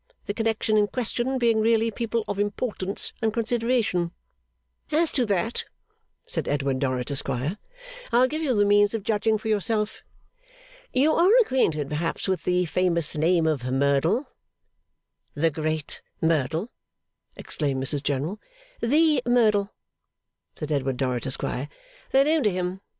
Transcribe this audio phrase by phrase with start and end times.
[0.25, 4.09] The connection in question, being really people of importance and consideration'
[4.91, 5.65] 'As to that,'
[6.25, 7.59] said Edward Dorrit, Esquire,
[8.11, 10.01] 'I'll give you the means of judging for yourself.
[10.91, 14.25] You are acquainted, perhaps, with the famous name of Merdle?'
[15.35, 16.71] 'The great Merdle!'
[17.35, 18.39] exclaimed Mrs General.
[18.79, 19.71] 'The Merdle,'
[20.55, 21.69] said Edward Dorrit, Esquire.
[22.11, 22.81] 'They are known to him.